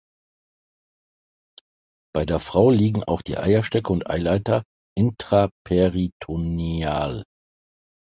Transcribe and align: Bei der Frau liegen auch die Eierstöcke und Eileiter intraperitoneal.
Bei 2.15 2.25
der 2.25 2.39
Frau 2.39 2.71
liegen 2.71 3.03
auch 3.03 3.21
die 3.21 3.37
Eierstöcke 3.37 3.93
und 3.93 4.09
Eileiter 4.09 4.63
intraperitoneal. 4.97 7.21